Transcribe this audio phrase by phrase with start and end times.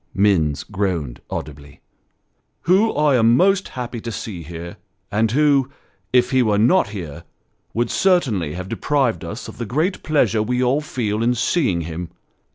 [0.15, 1.79] Minns groaned audibly."
[2.63, 4.77] Who I am most happy to see here,
[5.11, 5.69] and who,
[6.11, 7.23] if he were not here,
[7.75, 12.09] would certainly have deprived us of the great pleasure we all feel in seeing him.